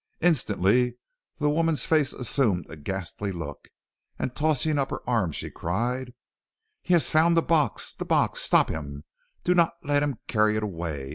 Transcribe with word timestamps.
Instantly 0.21 0.97
the 1.37 1.47
woman's 1.51 1.85
face 1.85 2.11
assumed 2.11 2.67
a 2.71 2.75
ghastly 2.75 3.31
look, 3.31 3.69
and, 4.17 4.35
tossing 4.35 4.79
up 4.79 4.89
her 4.89 5.07
arms, 5.07 5.35
she 5.35 5.51
cried: 5.51 6.15
"'He 6.81 6.95
has 6.95 7.11
found 7.11 7.37
the 7.37 7.43
box! 7.43 7.93
the 7.93 8.03
box! 8.03 8.41
Stop 8.41 8.69
him! 8.69 9.03
Do 9.43 9.53
not 9.53 9.75
let 9.83 10.01
him 10.01 10.17
carry 10.27 10.55
it 10.55 10.63
away! 10.63 11.09